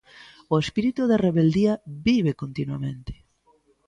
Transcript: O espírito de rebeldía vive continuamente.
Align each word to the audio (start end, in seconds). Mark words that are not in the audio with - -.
O 0.53 0.55
espírito 0.63 1.01
de 1.07 1.21
rebeldía 1.27 1.73
vive 2.07 2.31
continuamente. 2.41 3.13